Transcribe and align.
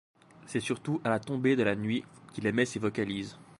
C’est 0.47 0.61
surtout 0.61 0.99
à 1.03 1.09
la 1.11 1.19
tombée 1.19 1.55
de 1.55 1.61
la 1.61 1.75
nuit 1.75 2.03
qu’il 2.33 2.47
émet 2.47 2.65
ses 2.65 2.79
vocalises. 2.79 3.37